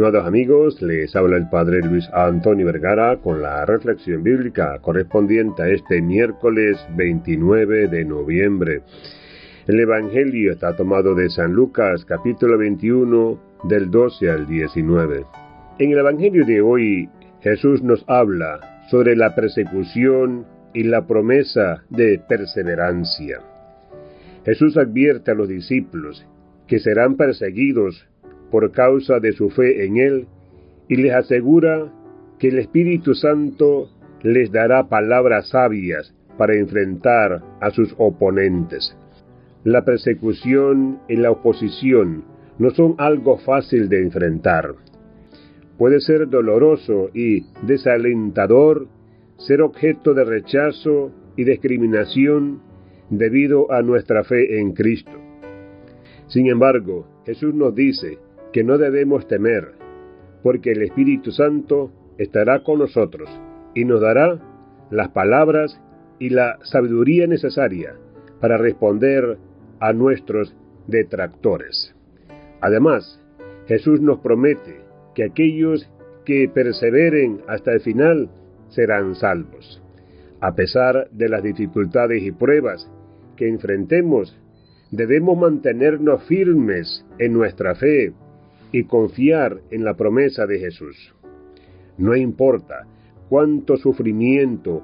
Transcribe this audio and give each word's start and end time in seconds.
Estimados 0.00 0.26
amigos, 0.26 0.80
les 0.80 1.14
habla 1.14 1.36
el 1.36 1.50
Padre 1.50 1.82
Luis 1.82 2.08
Antonio 2.14 2.64
Vergara 2.64 3.18
con 3.18 3.42
la 3.42 3.66
reflexión 3.66 4.22
bíblica 4.22 4.78
correspondiente 4.80 5.62
a 5.62 5.68
este 5.68 6.00
miércoles 6.00 6.78
29 6.96 7.86
de 7.88 8.06
noviembre. 8.06 8.80
El 9.66 9.78
Evangelio 9.78 10.52
está 10.52 10.74
tomado 10.74 11.14
de 11.14 11.28
San 11.28 11.52
Lucas 11.52 12.06
capítulo 12.06 12.56
21 12.56 13.38
del 13.64 13.90
12 13.90 14.30
al 14.30 14.46
19. 14.46 15.26
En 15.78 15.90
el 15.92 15.98
Evangelio 15.98 16.46
de 16.46 16.62
hoy 16.62 17.10
Jesús 17.42 17.82
nos 17.82 18.02
habla 18.08 18.86
sobre 18.90 19.14
la 19.14 19.34
persecución 19.34 20.46
y 20.72 20.84
la 20.84 21.06
promesa 21.06 21.82
de 21.90 22.18
perseverancia. 22.26 23.40
Jesús 24.46 24.78
advierte 24.78 25.32
a 25.32 25.34
los 25.34 25.48
discípulos 25.48 26.26
que 26.66 26.78
serán 26.78 27.18
perseguidos 27.18 28.06
por 28.50 28.72
causa 28.72 29.20
de 29.20 29.32
su 29.32 29.50
fe 29.50 29.84
en 29.84 29.96
Él 29.96 30.26
y 30.88 30.96
les 30.96 31.14
asegura 31.14 31.92
que 32.38 32.48
el 32.48 32.58
Espíritu 32.58 33.14
Santo 33.14 33.88
les 34.22 34.50
dará 34.50 34.88
palabras 34.88 35.48
sabias 35.50 36.14
para 36.36 36.56
enfrentar 36.56 37.42
a 37.60 37.70
sus 37.70 37.94
oponentes. 37.98 38.96
La 39.64 39.84
persecución 39.84 41.00
y 41.08 41.16
la 41.16 41.30
oposición 41.30 42.24
no 42.58 42.70
son 42.70 42.94
algo 42.98 43.38
fácil 43.38 43.88
de 43.88 44.02
enfrentar. 44.02 44.74
Puede 45.78 46.00
ser 46.00 46.28
doloroso 46.28 47.10
y 47.14 47.46
desalentador 47.66 48.88
ser 49.38 49.62
objeto 49.62 50.12
de 50.12 50.24
rechazo 50.24 51.12
y 51.36 51.44
discriminación 51.44 52.60
debido 53.08 53.72
a 53.72 53.82
nuestra 53.82 54.24
fe 54.24 54.60
en 54.60 54.72
Cristo. 54.72 55.12
Sin 56.28 56.48
embargo, 56.48 57.06
Jesús 57.24 57.54
nos 57.54 57.74
dice 57.74 58.18
que 58.52 58.64
no 58.64 58.78
debemos 58.78 59.26
temer, 59.28 59.72
porque 60.42 60.72
el 60.72 60.82
Espíritu 60.82 61.30
Santo 61.30 61.90
estará 62.18 62.62
con 62.62 62.78
nosotros 62.78 63.28
y 63.74 63.84
nos 63.84 64.00
dará 64.00 64.40
las 64.90 65.08
palabras 65.10 65.80
y 66.18 66.30
la 66.30 66.58
sabiduría 66.62 67.26
necesaria 67.26 67.94
para 68.40 68.58
responder 68.58 69.38
a 69.78 69.92
nuestros 69.92 70.54
detractores. 70.86 71.94
Además, 72.60 73.20
Jesús 73.66 74.00
nos 74.00 74.20
promete 74.20 74.80
que 75.14 75.24
aquellos 75.24 75.88
que 76.24 76.48
perseveren 76.52 77.40
hasta 77.48 77.72
el 77.72 77.80
final 77.80 78.28
serán 78.68 79.14
salvos. 79.14 79.82
A 80.40 80.54
pesar 80.54 81.08
de 81.10 81.28
las 81.28 81.42
dificultades 81.42 82.22
y 82.22 82.32
pruebas 82.32 82.90
que 83.36 83.48
enfrentemos, 83.48 84.36
debemos 84.90 85.38
mantenernos 85.38 86.22
firmes 86.24 87.04
en 87.18 87.32
nuestra 87.32 87.74
fe 87.74 88.12
y 88.72 88.84
confiar 88.84 89.60
en 89.70 89.84
la 89.84 89.94
promesa 89.94 90.46
de 90.46 90.58
Jesús. 90.58 91.14
No 91.98 92.16
importa 92.16 92.86
cuánto 93.28 93.76
sufrimiento 93.76 94.82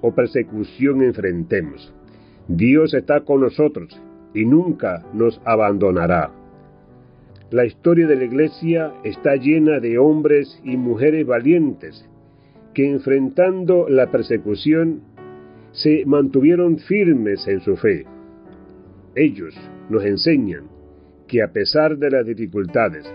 o 0.00 0.14
persecución 0.14 1.02
enfrentemos, 1.02 1.92
Dios 2.48 2.94
está 2.94 3.20
con 3.20 3.40
nosotros 3.40 4.00
y 4.34 4.44
nunca 4.44 5.04
nos 5.12 5.40
abandonará. 5.44 6.30
La 7.50 7.66
historia 7.66 8.06
de 8.06 8.16
la 8.16 8.24
Iglesia 8.24 8.92
está 9.04 9.36
llena 9.36 9.78
de 9.78 9.98
hombres 9.98 10.60
y 10.64 10.76
mujeres 10.76 11.26
valientes 11.26 12.08
que 12.74 12.90
enfrentando 12.90 13.88
la 13.88 14.10
persecución 14.10 15.02
se 15.72 16.04
mantuvieron 16.06 16.78
firmes 16.78 17.46
en 17.46 17.60
su 17.60 17.76
fe. 17.76 18.06
Ellos 19.14 19.54
nos 19.90 20.04
enseñan 20.04 20.64
que 21.28 21.42
a 21.42 21.52
pesar 21.52 21.98
de 21.98 22.10
las 22.10 22.26
dificultades, 22.26 23.06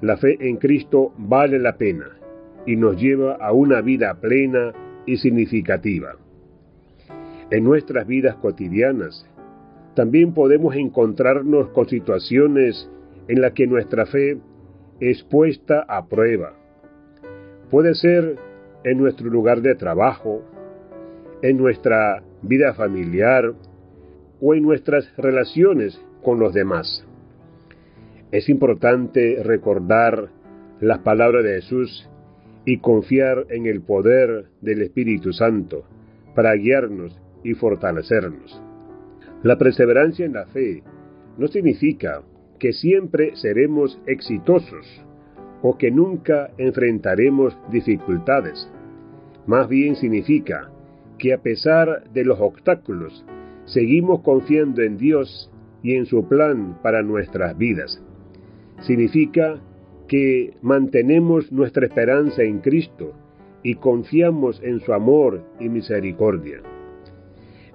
la 0.00 0.16
fe 0.16 0.36
en 0.40 0.56
Cristo 0.56 1.12
vale 1.18 1.58
la 1.58 1.76
pena 1.76 2.06
y 2.66 2.76
nos 2.76 3.00
lleva 3.00 3.34
a 3.34 3.52
una 3.52 3.80
vida 3.80 4.14
plena 4.20 4.72
y 5.06 5.16
significativa. 5.16 6.16
En 7.50 7.64
nuestras 7.64 8.06
vidas 8.06 8.36
cotidianas, 8.36 9.26
también 9.94 10.34
podemos 10.34 10.74
encontrarnos 10.74 11.68
con 11.68 11.88
situaciones 11.88 12.90
en 13.28 13.40
las 13.40 13.52
que 13.52 13.66
nuestra 13.66 14.06
fe 14.06 14.38
es 15.00 15.22
puesta 15.22 15.84
a 15.88 16.06
prueba. 16.06 16.54
Puede 17.70 17.94
ser 17.94 18.36
en 18.84 18.98
nuestro 18.98 19.28
lugar 19.28 19.60
de 19.62 19.74
trabajo, 19.74 20.42
en 21.42 21.56
nuestra 21.56 22.22
vida 22.42 22.74
familiar 22.74 23.54
o 24.40 24.54
en 24.54 24.62
nuestras 24.62 25.14
relaciones 25.16 26.00
con 26.22 26.38
los 26.38 26.52
demás. 26.52 27.06
Es 28.34 28.48
importante 28.48 29.40
recordar 29.44 30.28
las 30.80 30.98
palabras 30.98 31.44
de 31.44 31.54
Jesús 31.54 32.10
y 32.64 32.78
confiar 32.78 33.46
en 33.48 33.66
el 33.66 33.80
poder 33.80 34.46
del 34.60 34.82
Espíritu 34.82 35.32
Santo 35.32 35.84
para 36.34 36.52
guiarnos 36.56 37.16
y 37.44 37.54
fortalecernos. 37.54 38.60
La 39.44 39.56
perseverancia 39.56 40.26
en 40.26 40.32
la 40.32 40.46
fe 40.46 40.82
no 41.38 41.46
significa 41.46 42.22
que 42.58 42.72
siempre 42.72 43.36
seremos 43.36 44.00
exitosos 44.04 44.84
o 45.62 45.78
que 45.78 45.92
nunca 45.92 46.50
enfrentaremos 46.58 47.56
dificultades. 47.70 48.68
Más 49.46 49.68
bien 49.68 49.94
significa 49.94 50.72
que 51.18 51.34
a 51.34 51.38
pesar 51.38 52.10
de 52.12 52.24
los 52.24 52.40
obstáculos, 52.40 53.24
seguimos 53.64 54.22
confiando 54.22 54.82
en 54.82 54.96
Dios 54.96 55.52
y 55.84 55.94
en 55.94 56.06
su 56.06 56.26
plan 56.26 56.80
para 56.82 57.00
nuestras 57.00 57.56
vidas. 57.56 58.02
Significa 58.86 59.60
que 60.08 60.54
mantenemos 60.60 61.50
nuestra 61.50 61.86
esperanza 61.86 62.42
en 62.42 62.60
Cristo 62.60 63.14
y 63.62 63.76
confiamos 63.76 64.60
en 64.62 64.80
su 64.80 64.92
amor 64.92 65.42
y 65.58 65.70
misericordia. 65.70 66.60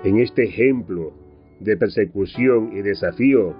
En 0.03 0.19
este 0.19 0.43
ejemplo 0.43 1.13
de 1.59 1.77
persecución 1.77 2.71
y 2.73 2.81
desafío, 2.81 3.55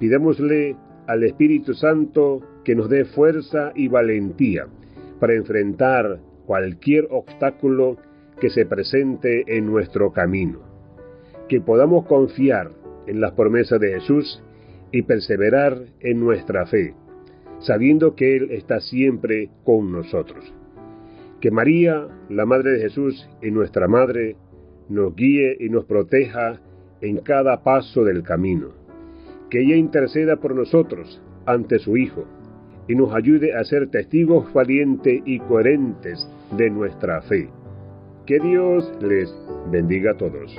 pidámosle 0.00 0.76
al 1.06 1.22
Espíritu 1.22 1.72
Santo 1.74 2.42
que 2.64 2.74
nos 2.74 2.90
dé 2.90 3.04
fuerza 3.04 3.72
y 3.74 3.88
valentía 3.88 4.66
para 5.20 5.34
enfrentar 5.34 6.18
cualquier 6.46 7.06
obstáculo 7.10 7.96
que 8.40 8.50
se 8.50 8.66
presente 8.66 9.44
en 9.56 9.66
nuestro 9.66 10.12
camino. 10.12 10.60
Que 11.48 11.60
podamos 11.60 12.06
confiar 12.06 12.72
en 13.06 13.20
las 13.20 13.32
promesas 13.32 13.80
de 13.80 13.92
Jesús 13.94 14.42
y 14.92 15.02
perseverar 15.02 15.78
en 16.00 16.20
nuestra 16.20 16.66
fe, 16.66 16.94
sabiendo 17.60 18.14
que 18.14 18.36
Él 18.36 18.50
está 18.50 18.80
siempre 18.80 19.50
con 19.64 19.92
nosotros. 19.92 20.52
Que 21.40 21.50
María, 21.50 22.08
la 22.28 22.46
Madre 22.46 22.72
de 22.72 22.80
Jesús 22.80 23.28
y 23.42 23.50
nuestra 23.50 23.86
Madre, 23.86 24.36
nos 24.88 25.14
guíe 25.14 25.56
y 25.60 25.68
nos 25.68 25.84
proteja 25.84 26.60
en 27.00 27.18
cada 27.18 27.62
paso 27.62 28.04
del 28.04 28.22
camino. 28.22 28.70
Que 29.50 29.62
ella 29.62 29.76
interceda 29.76 30.36
por 30.36 30.54
nosotros 30.54 31.22
ante 31.46 31.78
su 31.78 31.96
Hijo 31.96 32.24
y 32.88 32.94
nos 32.94 33.14
ayude 33.14 33.54
a 33.54 33.64
ser 33.64 33.90
testigos 33.90 34.52
valientes 34.52 35.22
y 35.24 35.38
coherentes 35.40 36.26
de 36.56 36.70
nuestra 36.70 37.22
fe. 37.22 37.48
Que 38.26 38.40
Dios 38.40 38.90
les 39.00 39.32
bendiga 39.70 40.12
a 40.12 40.16
todos. 40.16 40.56